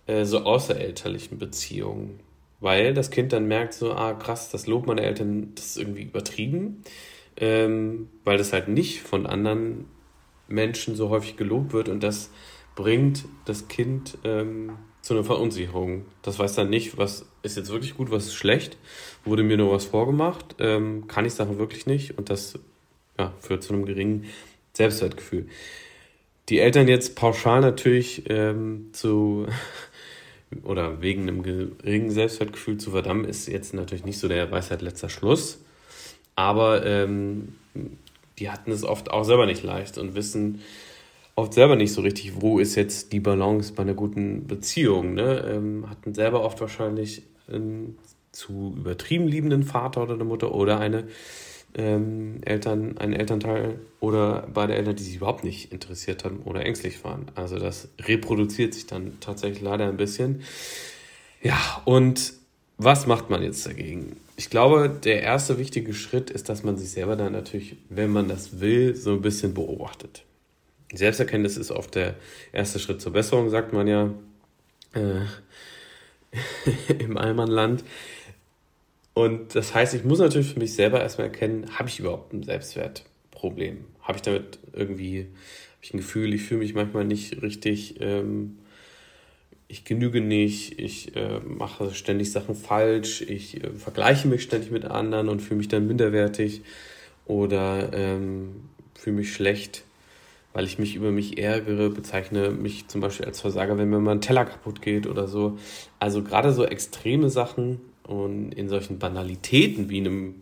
äh, 0.07 0.25
so 0.25 0.39
außerelterlichen 0.39 1.37
Beziehungen. 1.37 2.19
Weil 2.59 2.93
das 2.93 3.09
Kind 3.09 3.33
dann 3.33 3.47
merkt, 3.47 3.73
so, 3.73 3.93
ah 3.93 4.13
krass, 4.13 4.51
das 4.51 4.67
Lob 4.67 4.85
meiner 4.85 5.01
Eltern, 5.01 5.53
das 5.55 5.67
ist 5.67 5.77
irgendwie 5.77 6.03
übertrieben, 6.03 6.83
ähm, 7.37 8.09
weil 8.23 8.37
das 8.37 8.53
halt 8.53 8.67
nicht 8.67 9.01
von 9.01 9.25
anderen 9.25 9.85
Menschen 10.47 10.95
so 10.95 11.09
häufig 11.09 11.37
gelobt 11.37 11.73
wird 11.73 11.89
und 11.89 12.03
das 12.03 12.29
bringt 12.75 13.25
das 13.45 13.67
Kind 13.67 14.17
ähm, 14.23 14.77
zu 15.01 15.15
einer 15.15 15.23
Verunsicherung. 15.23 16.05
Das 16.21 16.37
weiß 16.37 16.53
dann 16.55 16.69
nicht, 16.69 16.97
was 16.97 17.25
ist 17.41 17.57
jetzt 17.57 17.71
wirklich 17.71 17.97
gut, 17.97 18.11
was 18.11 18.27
ist 18.27 18.35
schlecht. 18.35 18.77
Wurde 19.25 19.43
mir 19.43 19.57
nur 19.57 19.71
was 19.71 19.85
vorgemacht, 19.85 20.55
ähm, 20.59 21.07
kann 21.07 21.25
ich 21.25 21.33
Sachen 21.33 21.57
wirklich 21.57 21.87
nicht 21.87 22.17
und 22.17 22.29
das 22.29 22.59
ja, 23.17 23.33
führt 23.39 23.63
zu 23.63 23.73
einem 23.73 23.85
geringen 23.85 24.25
Selbstwertgefühl. 24.73 25.47
Die 26.49 26.59
Eltern 26.59 26.87
jetzt 26.87 27.15
pauschal 27.15 27.61
natürlich 27.61 28.23
ähm, 28.29 28.89
zu 28.93 29.47
oder 30.63 31.01
wegen 31.01 31.23
einem 31.23 31.43
geringen 31.43 32.11
Selbstwertgefühl 32.11 32.77
zu 32.77 32.91
verdammen, 32.91 33.25
ist 33.25 33.47
jetzt 33.47 33.73
natürlich 33.73 34.05
nicht 34.05 34.19
so 34.19 34.27
der 34.27 34.51
Weisheit 34.51 34.81
letzter 34.81 35.09
Schluss. 35.09 35.63
Aber 36.35 36.85
ähm, 36.85 37.55
die 38.39 38.49
hatten 38.49 38.71
es 38.71 38.83
oft 38.83 39.11
auch 39.11 39.23
selber 39.23 39.45
nicht 39.45 39.63
leicht 39.63 39.97
und 39.97 40.15
wissen, 40.15 40.61
oft 41.35 41.53
selber 41.53 41.75
nicht 41.75 41.93
so 41.93 42.01
richtig, 42.01 42.41
wo 42.41 42.59
ist 42.59 42.75
jetzt 42.75 43.13
die 43.13 43.19
Balance 43.19 43.73
bei 43.73 43.83
einer 43.83 43.93
guten 43.93 44.47
Beziehung. 44.47 45.13
Ne? 45.13 45.45
Ähm, 45.47 45.89
hatten 45.89 46.13
selber 46.13 46.43
oft 46.43 46.59
wahrscheinlich 46.61 47.23
einen 47.47 47.97
zu 48.31 48.73
übertrieben 48.77 49.27
liebenden 49.27 49.63
Vater 49.63 50.03
oder 50.03 50.13
eine 50.13 50.23
Mutter 50.23 50.53
oder 50.53 50.79
eine 50.79 51.07
ähm, 51.75 52.41
Eltern, 52.43 52.97
ein 52.97 53.13
Elternteil 53.13 53.79
oder 53.99 54.47
beide 54.53 54.75
Eltern, 54.75 54.95
die 54.95 55.03
sich 55.03 55.15
überhaupt 55.15 55.43
nicht 55.43 55.71
interessiert 55.71 56.25
haben 56.25 56.41
oder 56.45 56.65
ängstlich 56.65 57.03
waren. 57.03 57.27
Also 57.35 57.59
das 57.59 57.89
reproduziert 57.99 58.73
sich 58.73 58.87
dann 58.87 59.19
tatsächlich 59.19 59.61
leider 59.61 59.87
ein 59.87 59.97
bisschen. 59.97 60.43
Ja, 61.41 61.81
und 61.85 62.33
was 62.77 63.05
macht 63.07 63.29
man 63.29 63.43
jetzt 63.43 63.65
dagegen? 63.65 64.17
Ich 64.37 64.49
glaube, 64.49 64.89
der 64.89 65.21
erste 65.21 65.59
wichtige 65.59 65.93
Schritt 65.93 66.29
ist, 66.31 66.49
dass 66.49 66.63
man 66.63 66.77
sich 66.77 66.89
selber 66.89 67.15
dann 67.15 67.33
natürlich, 67.33 67.75
wenn 67.89 68.11
man 68.11 68.27
das 68.27 68.59
will, 68.59 68.95
so 68.95 69.11
ein 69.11 69.21
bisschen 69.21 69.53
beobachtet. 69.53 70.23
Selbsterkenntnis 70.93 71.57
ist 71.57 71.71
oft 71.71 71.95
der 71.95 72.15
erste 72.51 72.79
Schritt 72.79 73.01
zur 73.01 73.13
Besserung, 73.13 73.49
sagt 73.49 73.71
man 73.71 73.87
ja 73.87 74.09
äh, 74.93 75.21
im 76.99 77.17
Allmannland. 77.17 77.83
Und 79.13 79.55
das 79.55 79.75
heißt, 79.75 79.93
ich 79.93 80.03
muss 80.03 80.19
natürlich 80.19 80.53
für 80.53 80.59
mich 80.59 80.73
selber 80.73 81.01
erstmal 81.01 81.27
erkennen, 81.27 81.77
habe 81.77 81.89
ich 81.89 81.99
überhaupt 81.99 82.33
ein 82.33 82.43
Selbstwertproblem? 82.43 83.85
Habe 84.01 84.17
ich 84.17 84.21
damit 84.21 84.59
irgendwie, 84.73 85.19
habe 85.19 85.81
ich 85.81 85.93
ein 85.93 85.97
Gefühl, 85.97 86.33
ich 86.33 86.43
fühle 86.43 86.61
mich 86.61 86.73
manchmal 86.73 87.05
nicht 87.05 87.41
richtig, 87.41 87.99
ähm, 87.99 88.57
ich 89.67 89.85
genüge 89.85 90.21
nicht, 90.21 90.79
ich 90.79 91.15
äh, 91.15 91.39
mache 91.39 91.93
ständig 91.93 92.31
Sachen 92.31 92.55
falsch, 92.55 93.21
ich 93.21 93.63
äh, 93.63 93.71
vergleiche 93.71 94.27
mich 94.27 94.43
ständig 94.43 94.71
mit 94.71 94.85
anderen 94.85 95.29
und 95.29 95.41
fühle 95.41 95.57
mich 95.57 95.67
dann 95.67 95.87
minderwertig 95.87 96.61
oder 97.25 97.91
ähm, 97.93 98.69
fühle 98.95 99.17
mich 99.17 99.33
schlecht, 99.33 99.83
weil 100.53 100.65
ich 100.65 100.79
mich 100.79 100.95
über 100.95 101.11
mich 101.11 101.37
ärgere, 101.37 101.89
bezeichne 101.89 102.51
mich 102.51 102.87
zum 102.87 103.01
Beispiel 103.01 103.25
als 103.25 103.41
Versager, 103.41 103.77
wenn 103.77 103.89
mir 103.89 103.99
mal 103.99 104.11
ein 104.11 104.21
Teller 104.21 104.45
kaputt 104.45 104.81
geht 104.81 105.07
oder 105.07 105.27
so. 105.27 105.57
Also 105.99 106.23
gerade 106.23 106.51
so 106.51 106.65
extreme 106.65 107.29
Sachen 107.29 107.79
und 108.11 108.51
in 108.51 108.67
solchen 108.67 108.99
Banalitäten 108.99 109.89
wie 109.89 109.99
einem 109.99 110.41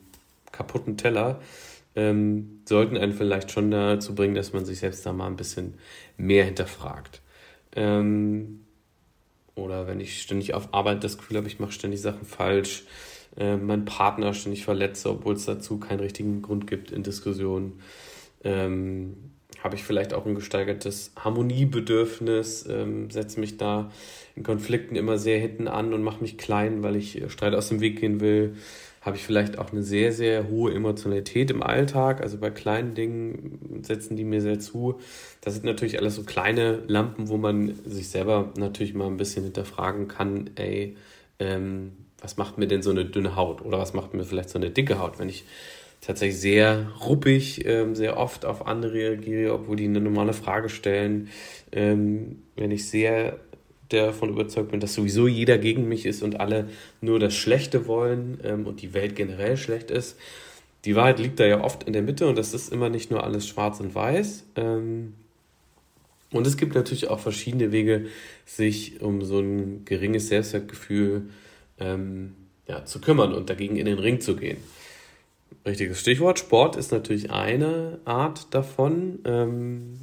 kaputten 0.52 0.98
Teller 0.98 1.40
ähm, 1.96 2.62
sollten 2.68 2.98
einen 2.98 3.14
vielleicht 3.14 3.52
schon 3.52 3.70
dazu 3.70 4.16
bringen, 4.16 4.34
dass 4.34 4.54
man 4.54 4.66
sich 4.66 4.80
selbst 4.80 5.06
da 5.06 5.14
mal 5.14 5.28
ein 5.28 5.36
bisschen 5.36 5.76
mehr 6.18 6.46
hinterfragt. 6.46 7.22
Ähm, 7.76 8.62
oder 9.54 9.86
wenn 9.86 10.00
ich 10.00 10.20
ständig 10.20 10.56
auf 10.56 10.74
Arbeit 10.74 11.04
das 11.04 11.20
Gefühl 11.20 11.38
habe, 11.38 11.48
ich 11.48 11.60
mache 11.60 11.72
ständig 11.72 12.02
Sachen 12.02 12.26
falsch, 12.26 12.86
äh, 13.38 13.56
meinen 13.56 13.86
Partner 13.86 14.34
ständig 14.34 14.66
verletze, 14.66 15.12
obwohl 15.12 15.36
es 15.36 15.46
dazu 15.46 15.78
keinen 15.78 16.00
richtigen 16.00 16.42
Grund 16.42 16.66
gibt 16.66 16.92
in 16.92 17.04
Diskussionen. 17.04 17.82
Ähm, 18.44 19.16
habe 19.64 19.76
ich 19.76 19.84
vielleicht 19.84 20.14
auch 20.14 20.26
ein 20.26 20.36
gesteigertes 20.36 21.12
Harmoniebedürfnis, 21.18 22.66
ähm, 22.70 23.10
setze 23.10 23.40
mich 23.40 23.58
da 23.58 23.92
in 24.36 24.44
Konflikten 24.44 24.96
immer 24.96 25.18
sehr 25.18 25.40
hinten 25.40 25.68
an 25.68 25.94
und 25.94 26.04
mache 26.04 26.22
mich 26.22 26.38
klein, 26.38 26.82
weil 26.84 26.96
ich 26.96 27.22
äh, 27.22 27.30
Streit 27.30 27.54
aus 27.54 27.70
dem 27.70 27.82
Weg 27.82 28.00
gehen 28.00 28.22
will. 28.22 28.56
Habe 29.02 29.16
ich 29.16 29.24
vielleicht 29.24 29.58
auch 29.58 29.72
eine 29.72 29.82
sehr, 29.84 30.12
sehr 30.12 30.50
hohe 30.50 30.74
Emotionalität 30.74 31.52
im 31.52 31.64
Alltag. 31.64 32.22
Also 32.22 32.38
bei 32.38 32.50
kleinen 32.50 32.96
Dingen 32.96 33.82
setzen 33.82 34.18
die 34.18 34.26
mir 34.26 34.42
sehr 34.42 34.60
zu. 34.60 35.00
Das 35.42 35.54
sind 35.54 35.66
natürlich 35.66 36.00
alles 36.00 36.16
so 36.16 36.24
kleine 36.24 36.84
Lampen, 36.88 37.30
wo 37.30 37.38
man 37.38 37.76
sich 37.86 38.10
selber 38.10 38.52
natürlich 38.58 38.94
mal 38.94 39.08
ein 39.08 39.18
bisschen 39.18 39.44
hinterfragen 39.46 40.10
kann, 40.10 40.50
ey, 40.56 40.98
ähm, 41.40 41.94
was 42.22 42.36
macht 42.36 42.58
mir 42.58 42.68
denn 42.68 42.82
so 42.82 42.90
eine 42.90 43.06
dünne 43.06 43.36
Haut? 43.38 43.62
Oder 43.62 43.80
was 43.80 43.94
macht 43.94 44.14
mir 44.14 44.26
vielleicht 44.26 44.50
so 44.50 44.60
eine 44.60 44.70
dicke 44.70 45.00
Haut, 45.00 45.20
wenn 45.20 45.30
ich 45.30 45.46
tatsächlich 46.02 46.40
sehr 46.40 46.92
ruppig, 47.06 47.66
ähm, 47.66 47.96
sehr 47.96 48.18
oft 48.18 48.46
auf 48.46 48.68
andere 48.68 48.94
reagiere, 48.94 49.54
obwohl 49.54 49.76
die 49.76 49.86
eine 49.86 50.02
normale 50.02 50.34
Frage 50.34 50.70
stellen. 50.70 51.30
Ähm, 51.72 52.44
wenn 52.56 52.72
ich 52.72 52.90
sehr 52.90 53.40
davon 53.90 54.30
überzeugt 54.30 54.72
bin, 54.72 54.80
dass 54.80 54.94
sowieso 54.94 55.28
jeder 55.28 55.58
gegen 55.58 55.88
mich 55.88 56.06
ist 56.06 56.22
und 56.22 56.40
alle 56.40 56.70
nur 57.02 57.20
das 57.20 57.36
Schlechte 57.36 57.88
wollen 57.88 58.40
ähm, 58.44 58.68
und 58.68 58.82
die 58.82 58.94
Welt 58.94 59.16
generell 59.16 59.58
schlecht 59.58 59.92
ist. 59.92 60.18
Die 60.86 60.96
Wahrheit 60.96 61.20
liegt 61.20 61.40
da 61.40 61.46
ja 61.46 61.62
oft 61.64 61.84
in 61.84 61.94
der 61.94 62.04
Mitte 62.04 62.28
und 62.28 62.38
das 62.38 62.54
ist 62.54 62.72
immer 62.72 62.90
nicht 62.90 63.12
nur 63.12 63.24
alles 63.24 63.48
schwarz 63.48 63.80
und 63.80 63.94
weiß. 63.94 64.46
Ähm, 64.56 65.14
und 66.32 66.46
es 66.46 66.58
gibt 66.58 66.76
natürlich 66.76 67.10
auch 67.10 67.20
verschiedene 67.20 67.72
Wege, 67.72 68.06
sich 68.46 69.02
um 69.02 69.24
so 69.24 69.40
ein 69.40 69.84
geringes 69.86 70.28
Selbstwertgefühl 70.28 71.30
ähm, 71.80 72.36
ja, 72.68 72.86
zu 72.86 73.02
kümmern 73.02 73.34
und 73.34 73.50
dagegen 73.50 73.78
in 73.78 73.86
den 73.86 73.98
Ring 73.98 74.22
zu 74.22 74.36
gehen. 74.36 74.58
Richtiges 75.66 76.00
Stichwort. 76.00 76.40
Sport 76.40 76.76
ist 76.76 76.92
natürlich 76.92 77.32
eine 77.32 78.00
Art 78.06 78.54
davon. 78.54 79.20
Ähm, 79.26 79.94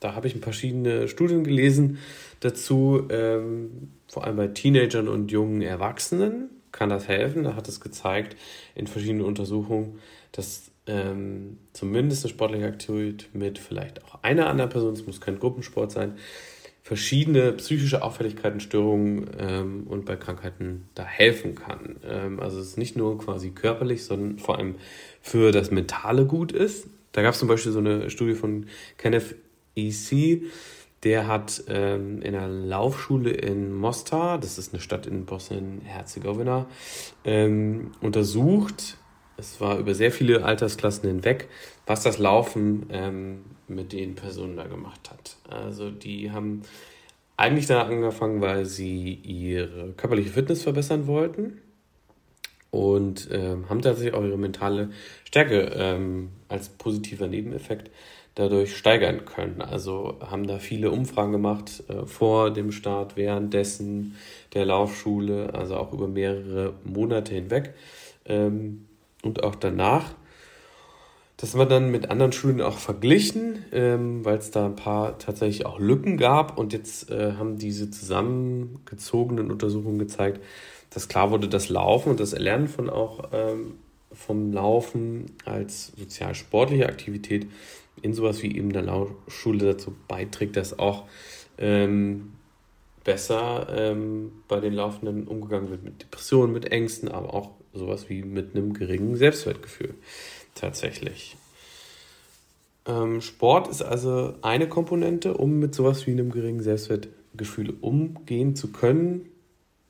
da 0.00 0.14
habe 0.14 0.26
ich 0.26 0.36
verschiedene 0.36 1.08
Studien 1.08 1.44
gelesen 1.44 1.98
dazu. 2.40 3.08
Ähm, 3.10 3.90
vor 4.08 4.24
allem 4.24 4.36
bei 4.36 4.48
Teenagern 4.48 5.08
und 5.08 5.30
jungen 5.30 5.62
Erwachsenen 5.62 6.50
kann 6.72 6.88
das 6.88 7.08
helfen. 7.08 7.44
Da 7.44 7.54
hat 7.54 7.68
es 7.68 7.80
gezeigt 7.80 8.36
in 8.74 8.86
verschiedenen 8.86 9.24
Untersuchungen, 9.24 9.98
dass 10.32 10.70
ähm, 10.86 11.58
zumindest 11.72 12.24
eine 12.24 12.32
sportliche 12.32 12.66
Aktivität 12.66 13.28
mit 13.32 13.58
vielleicht 13.58 14.04
auch 14.04 14.22
einer 14.22 14.48
anderen 14.48 14.70
Person, 14.70 14.94
es 14.94 15.06
muss 15.06 15.20
kein 15.20 15.38
Gruppensport 15.38 15.92
sein, 15.92 16.16
verschiedene 16.82 17.52
psychische 17.52 18.02
Auffälligkeiten, 18.02 18.60
Störungen 18.60 19.30
ähm, 19.38 19.86
und 19.88 20.04
bei 20.04 20.16
Krankheiten 20.16 20.88
da 20.94 21.04
helfen 21.04 21.54
kann. 21.54 21.96
Ähm, 22.04 22.40
also 22.40 22.58
es 22.58 22.68
ist 22.68 22.78
nicht 22.78 22.96
nur 22.96 23.18
quasi 23.18 23.50
körperlich, 23.50 24.04
sondern 24.04 24.38
vor 24.38 24.58
allem 24.58 24.74
für 25.20 25.52
das 25.52 25.70
Mentale 25.70 26.26
gut 26.26 26.50
ist. 26.50 26.88
Da 27.12 27.22
gab 27.22 27.34
es 27.34 27.38
zum 27.38 27.48
Beispiel 27.48 27.72
so 27.72 27.78
eine 27.78 28.10
Studie 28.10 28.34
von 28.34 28.66
Kenneth 28.98 29.36
E.C., 29.76 30.42
der 31.04 31.26
hat 31.26 31.64
ähm, 31.66 32.22
in 32.22 32.34
einer 32.36 32.46
Laufschule 32.46 33.30
in 33.30 33.74
Mostar, 33.74 34.38
das 34.38 34.56
ist 34.56 34.72
eine 34.72 34.80
Stadt 34.80 35.06
in 35.06 35.24
Bosnien-Herzegowina, 35.24 36.66
ähm, 37.24 37.90
untersucht, 38.00 38.98
es 39.36 39.60
war 39.60 39.78
über 39.78 39.94
sehr 39.94 40.12
viele 40.12 40.44
Altersklassen 40.44 41.08
hinweg, 41.08 41.48
was 41.86 42.02
das 42.02 42.18
Laufen 42.18 42.86
ähm, 42.90 43.44
mit 43.68 43.92
den 43.92 44.14
Personen 44.14 44.56
da 44.56 44.66
gemacht 44.66 45.10
hat. 45.10 45.36
Also 45.48 45.90
die 45.90 46.30
haben 46.30 46.62
eigentlich 47.36 47.66
da 47.66 47.82
angefangen, 47.82 48.40
weil 48.40 48.66
sie 48.66 49.14
ihre 49.14 49.92
körperliche 49.92 50.30
Fitness 50.30 50.62
verbessern 50.62 51.06
wollten 51.06 51.58
und 52.70 53.28
ähm, 53.32 53.68
haben 53.68 53.82
tatsächlich 53.82 54.14
auch 54.14 54.24
ihre 54.24 54.38
mentale 54.38 54.90
Stärke 55.24 55.72
ähm, 55.74 56.30
als 56.48 56.68
positiver 56.68 57.26
Nebeneffekt 57.26 57.90
dadurch 58.34 58.76
steigern 58.76 59.24
können. 59.24 59.60
Also 59.60 60.18
haben 60.20 60.46
da 60.46 60.58
viele 60.58 60.90
Umfragen 60.90 61.32
gemacht 61.32 61.82
äh, 61.88 62.06
vor 62.06 62.50
dem 62.50 62.72
Start, 62.72 63.16
währenddessen 63.16 64.16
der 64.54 64.64
Laufschule, 64.64 65.52
also 65.52 65.76
auch 65.76 65.92
über 65.92 66.08
mehrere 66.08 66.74
Monate 66.84 67.34
hinweg 67.34 67.74
ähm, 68.24 68.86
und 69.22 69.42
auch 69.42 69.54
danach. 69.54 70.14
Das 71.36 71.56
war 71.56 71.66
dann 71.66 71.90
mit 71.90 72.10
anderen 72.10 72.32
Schulen 72.32 72.60
auch 72.60 72.78
verglichen, 72.78 73.64
ähm, 73.72 74.24
weil 74.24 74.38
es 74.38 74.50
da 74.50 74.66
ein 74.66 74.76
paar 74.76 75.18
tatsächlich 75.18 75.66
auch 75.66 75.80
Lücken 75.80 76.16
gab. 76.16 76.56
Und 76.58 76.72
jetzt 76.72 77.10
äh, 77.10 77.32
haben 77.32 77.58
diese 77.58 77.90
zusammengezogenen 77.90 79.50
Untersuchungen 79.50 79.98
gezeigt, 79.98 80.40
dass 80.90 81.08
klar 81.08 81.30
wurde, 81.30 81.48
das 81.48 81.68
Laufen 81.68 82.10
und 82.10 82.20
das 82.20 82.32
Erlernen 82.32 82.68
von 82.68 82.90
auch 82.90 83.30
ähm, 83.32 83.74
vom 84.12 84.52
Laufen 84.52 85.32
als 85.44 85.92
sozial-sportliche 85.96 86.86
Aktivität 86.86 87.48
in 88.02 88.14
sowas 88.14 88.42
wie 88.42 88.56
eben 88.56 88.72
der 88.72 88.82
Laufschule 88.82 89.64
dazu 89.64 89.94
beiträgt, 90.08 90.56
dass 90.56 90.78
auch 90.78 91.04
ähm, 91.58 92.34
besser 93.04 93.66
ähm, 93.74 94.32
bei 94.48 94.60
den 94.60 94.74
Laufenden 94.74 95.26
umgegangen 95.26 95.70
wird 95.70 95.82
mit 95.82 96.02
Depressionen, 96.02 96.52
mit 96.52 96.70
Ängsten, 96.70 97.08
aber 97.08 97.34
auch 97.34 97.50
sowas 97.72 98.08
wie 98.08 98.22
mit 98.22 98.54
einem 98.54 98.74
geringen 98.74 99.16
Selbstwertgefühl 99.16 99.94
tatsächlich. 100.54 101.36
Ähm, 102.86 103.20
Sport 103.20 103.68
ist 103.68 103.82
also 103.82 104.34
eine 104.42 104.68
Komponente, 104.68 105.34
um 105.34 105.58
mit 105.58 105.74
sowas 105.74 106.06
wie 106.06 106.12
einem 106.12 106.30
geringen 106.30 106.62
Selbstwertgefühl 106.62 107.74
umgehen 107.80 108.56
zu 108.56 108.72
können. 108.72 109.26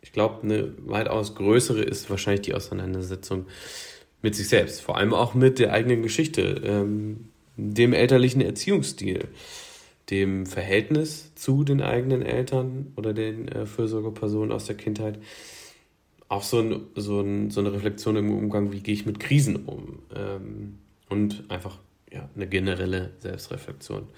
Ich 0.03 0.13
glaube, 0.13 0.43
eine 0.43 0.73
weitaus 0.85 1.35
größere 1.35 1.83
ist 1.83 2.11
wahrscheinlich 2.11 2.43
die 2.43 2.55
Auseinandersetzung 2.55 3.47
mit 4.21 4.35
sich 4.35 4.49
selbst, 4.49 4.83
vor 4.83 4.97
allem 4.97 5.15
auch 5.15 5.35
mit 5.35 5.59
der 5.59 5.73
eigenen 5.73 6.03
Geschichte, 6.03 6.61
ähm, 6.65 7.29
dem 7.57 7.93
elterlichen 7.93 8.41
Erziehungsstil, 8.41 9.29
dem 10.11 10.47
Verhältnis 10.47 11.35
zu 11.35 11.65
den 11.65 11.81
eigenen 11.81 12.23
Eltern 12.23 12.93
oder 12.97 13.13
den 13.13 13.49
äh, 13.49 13.67
Fürsorgepersonen 13.67 14.53
aus 14.53 14.67
der 14.67 14.77
Kindheit 14.77 15.19
auch 16.33 16.43
so, 16.43 16.61
ein, 16.61 16.87
so, 16.97 17.21
ein, 17.21 17.51
so 17.51 17.61
eine 17.61 17.73
Reflexion 17.73 18.17
im 18.17 18.31
Umgang, 18.31 18.73
wie 18.73 18.81
gehe 18.81 18.95
ich 18.95 19.05
mit 19.05 19.21
Krisen 19.21 19.67
um 19.67 19.99
ähm, 20.17 20.79
und 21.11 21.45
einfach 21.51 21.79
ja, 22.11 22.29
eine 22.35 22.47
generelle 22.47 23.11
Selbstreflexion. 23.19 24.09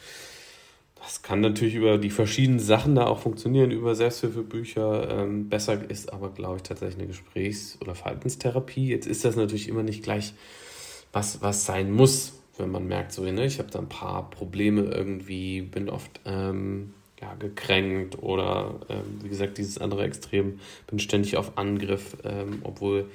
Das 0.94 1.22
kann 1.22 1.40
natürlich 1.40 1.74
über 1.74 1.98
die 1.98 2.10
verschiedenen 2.10 2.60
Sachen 2.60 2.94
da 2.94 3.06
auch 3.08 3.18
funktionieren, 3.18 3.72
über 3.72 3.96
Selbsthilfebücher. 3.96 5.10
Ähm, 5.10 5.48
besser 5.48 5.90
ist 5.90 6.12
aber, 6.12 6.30
glaube 6.30 6.56
ich, 6.56 6.62
tatsächlich 6.62 6.98
eine 6.98 7.08
Gesprächs- 7.08 7.78
oder 7.80 7.96
Verhaltenstherapie. 7.96 8.86
Jetzt 8.86 9.06
ist 9.06 9.24
das 9.24 9.34
natürlich 9.34 9.68
immer 9.68 9.82
nicht 9.82 10.04
gleich, 10.04 10.34
was, 11.12 11.42
was 11.42 11.66
sein 11.66 11.90
muss, 11.90 12.40
wenn 12.56 12.70
man 12.70 12.86
merkt, 12.86 13.12
so, 13.12 13.22
ne, 13.24 13.44
ich 13.44 13.58
habe 13.58 13.70
da 13.70 13.80
ein 13.80 13.88
paar 13.88 14.30
Probleme 14.30 14.82
irgendwie, 14.82 15.62
bin 15.62 15.90
oft 15.90 16.20
ähm, 16.24 16.94
ja, 17.24 17.34
gekränkt 17.34 18.22
oder 18.22 18.80
ähm, 18.88 19.20
wie 19.22 19.28
gesagt, 19.28 19.58
dieses 19.58 19.78
andere 19.78 20.04
Extrem, 20.04 20.60
bin 20.86 20.98
ständig 20.98 21.36
auf 21.36 21.56
Angriff, 21.56 22.16
ähm, 22.24 22.60
obwohl 22.64 23.06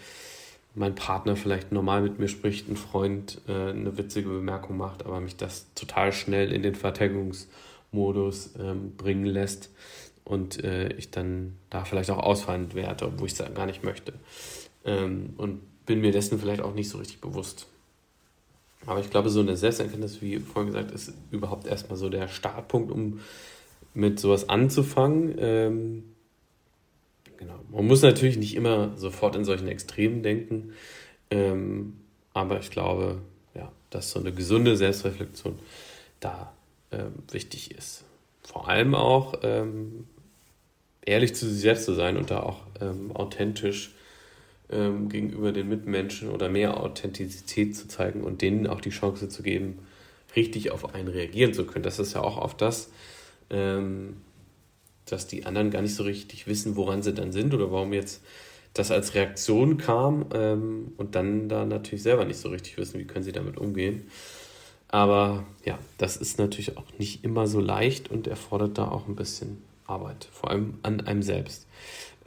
mein 0.75 0.96
Partner 0.96 1.36
vielleicht 1.36 1.72
normal 1.72 2.01
mit 2.01 2.20
mir 2.20 2.28
spricht, 2.28 2.70
ein 2.70 2.75
Freund 2.75 3.42
äh, 3.48 3.70
eine 3.70 3.98
witzige 3.98 4.30
Bemerkung 4.30 4.78
macht, 4.78 5.06
aber 5.06 5.20
mich 5.20 5.36
das 5.36 5.68
total 5.75 6.12
schnell 6.12 6.51
in 6.51 6.63
den 6.63 6.75
Verteidigungsmodus 6.75 8.51
ähm, 8.60 8.96
bringen 8.96 9.25
lässt 9.25 9.70
und 10.24 10.63
äh, 10.63 10.94
ich 10.94 11.12
dann 11.12 11.56
da 11.70 11.86
vielleicht 11.86 12.12
auch 12.12 12.20
ausfallend 12.20 12.75
werde, 12.75 13.06
obwohl 13.06 13.28
ich 13.28 13.39
es 13.39 13.54
gar 13.54 13.66
nicht 13.66 13.84
möchte. 13.84 14.13
Ähm, 14.86 15.34
und 15.38 15.62
bin 15.86 16.01
mir 16.01 16.12
dessen 16.12 16.39
vielleicht 16.39 16.62
auch 16.62 16.74
nicht 16.74 16.89
so 16.89 17.00
richtig 17.00 17.20
bewusst. 17.20 17.68
Aber 18.86 19.01
ich 19.01 19.10
glaube, 19.10 19.30
so 19.30 19.42
eine 19.42 19.58
Selbsterkenntnis, 19.58 20.22
wie 20.22 20.39
vorhin 20.39 20.72
gesagt, 20.72 20.92
ist 20.92 21.13
überhaupt 21.32 21.68
erstmal 21.68 21.98
so 21.98 22.10
der 22.10 22.28
Startpunkt, 22.28 22.92
um 22.92 23.20
mit 23.93 24.19
sowas 24.19 24.50
anzufangen. 24.50 25.36
Ähm, 25.38 26.03
genau. 27.38 27.60
Man 27.72 27.88
muss 27.88 28.01
natürlich 28.01 28.38
nicht 28.38 28.55
immer 28.55 28.98
sofort 28.98 29.36
in 29.36 29.46
solchen 29.46 29.67
Extremen 29.67 30.24
denken, 30.24 30.74
ähm, 31.31 31.98
aber 32.34 32.60
ich 32.60 32.69
glaube, 32.69 33.22
ja, 33.55 33.72
dass 33.89 34.12
so 34.12 34.19
eine 34.19 34.31
gesunde 34.31 34.77
Selbstreflexion 34.77 35.58
da 36.19 36.53
ähm, 36.91 37.13
wichtig 37.31 37.72
ist. 37.72 38.03
Vor 38.43 38.67
allem 38.67 38.96
auch 38.96 39.36
ähm, 39.43 40.08
ehrlich 41.05 41.36
zu 41.36 41.48
sich 41.48 41.62
selbst 41.62 41.86
zu 41.86 41.93
sein 41.93 42.17
und 42.17 42.31
da 42.31 42.41
auch 42.41 42.62
ähm, 42.81 43.12
authentisch 43.15 43.91
ähm, 44.72 45.10
gegenüber 45.10 45.51
den 45.51 45.67
Mitmenschen 45.67 46.29
oder 46.29 46.50
mehr 46.50 46.79
Authentizität 46.79 47.75
zu 47.75 47.88
zeigen 47.88 48.22
und 48.22 48.41
denen 48.41 48.67
auch 48.67 48.81
die 48.81 48.91
Chance 48.91 49.29
zu 49.29 49.43
geben, 49.43 49.79
richtig 50.36 50.72
auf 50.72 50.93
einen 50.93 51.08
reagieren 51.08 51.53
zu 51.53 51.65
können. 51.65 51.84
Das 51.84 52.00
ist 52.00 52.13
ja 52.13 52.22
auch 52.22 52.38
oft 52.38 52.62
das, 52.62 52.91
dass 53.50 55.27
die 55.27 55.46
anderen 55.46 55.72
gar 55.72 55.82
nicht 55.82 55.96
so 55.96 56.03
richtig 56.03 56.48
wissen, 56.48 56.75
woran 56.75 57.01
sie 57.01 57.13
dann 57.13 57.32
sind 57.32 57.53
oder 57.53 57.72
warum 57.72 57.94
jetzt 57.94 58.24
das 58.74 58.91
als 58.91 59.15
Reaktion 59.15 59.77
kam 59.77 60.27
ähm, 60.34 60.94
und 60.98 61.15
dann 61.15 61.50
da 61.50 61.65
natürlich 61.65 62.03
selber 62.03 62.25
nicht 62.25 62.39
so 62.39 62.50
richtig 62.50 62.77
wissen, 62.77 63.00
wie 63.00 63.06
können 63.06 63.24
sie 63.24 63.32
damit 63.32 63.58
umgehen. 63.58 64.03
Aber 64.88 65.46
ja, 65.65 65.77
das 65.98 66.18
ist 66.18 66.39
natürlich 66.39 66.77
auch 66.77 66.86
nicht 66.98 67.24
immer 67.24 67.48
so 67.48 67.60
leicht 67.60 68.10
und 68.10 68.27
erfordert 68.27 68.77
da 68.77 68.88
auch 68.88 69.08
ein 69.08 69.15
bisschen 69.15 69.62
Arbeit, 69.86 70.27
vor 70.32 70.51
allem 70.51 70.79
an 70.84 71.01
einem 71.01 71.24
selbst. 71.24 71.68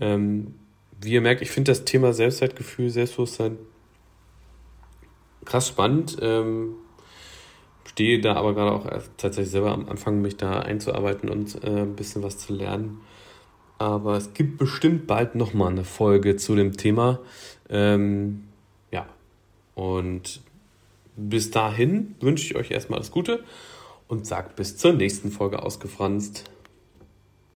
Ähm, 0.01 0.55
wie 1.01 1.13
ihr 1.13 1.21
merkt, 1.21 1.43
ich 1.43 1.51
finde 1.51 1.73
das 1.73 1.85
Thema 1.85 2.13
Selbstwertgefühl, 2.13 2.91
Selbstbewusstsein 2.91 3.59
krass 5.45 5.69
spannend. 5.69 6.17
Ähm, 6.21 6.77
stehe 7.85 8.21
da 8.21 8.35
aber 8.35 8.55
gerade 8.55 8.73
auch 8.73 8.87
tatsächlich 9.17 9.51
selber 9.51 9.73
am 9.73 9.89
Anfang, 9.89 10.21
mich 10.21 10.37
da 10.37 10.61
einzuarbeiten 10.61 11.29
und 11.29 11.63
äh, 11.65 11.83
ein 11.83 11.97
bisschen 11.97 12.23
was 12.23 12.39
zu 12.39 12.53
lernen. 12.53 13.01
Aber 13.79 14.17
es 14.17 14.33
gibt 14.35 14.59
bestimmt 14.59 15.07
bald 15.07 15.35
nochmal 15.35 15.73
eine 15.73 15.85
Folge 15.85 16.37
zu 16.37 16.55
dem 16.55 16.77
Thema. 16.77 17.19
Ähm, 17.69 18.45
ja, 18.91 19.07
und 19.75 20.41
bis 21.17 21.51
dahin 21.51 22.15
wünsche 22.21 22.45
ich 22.45 22.57
euch 22.57 22.71
erstmal 22.71 22.99
alles 22.99 23.11
Gute 23.11 23.43
und 24.09 24.27
sagt 24.27 24.57
bis 24.57 24.77
zur 24.77 24.93
nächsten 24.93 25.31
Folge 25.31 25.63
ausgefranst. 25.63 26.45